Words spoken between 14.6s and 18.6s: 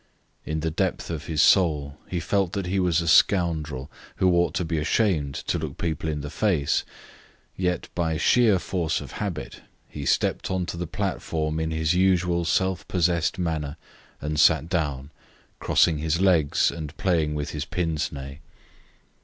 down, crossing his legs and playing with his pince nez.